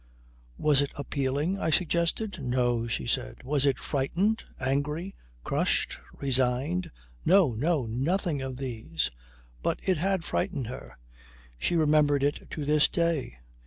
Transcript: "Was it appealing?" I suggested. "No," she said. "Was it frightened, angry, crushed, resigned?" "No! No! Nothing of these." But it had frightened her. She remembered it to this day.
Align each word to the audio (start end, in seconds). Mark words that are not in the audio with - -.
"Was 0.57 0.81
it 0.81 0.89
appealing?" 0.95 1.59
I 1.59 1.69
suggested. 1.69 2.41
"No," 2.41 2.87
she 2.87 3.05
said. 3.05 3.43
"Was 3.43 3.67
it 3.67 3.77
frightened, 3.77 4.43
angry, 4.59 5.13
crushed, 5.43 5.99
resigned?" 6.13 6.89
"No! 7.23 7.51
No! 7.53 7.85
Nothing 7.85 8.41
of 8.41 8.57
these." 8.57 9.11
But 9.61 9.79
it 9.83 9.97
had 9.97 10.23
frightened 10.23 10.65
her. 10.65 10.97
She 11.59 11.75
remembered 11.75 12.23
it 12.23 12.49
to 12.49 12.65
this 12.65 12.87
day. 12.87 13.37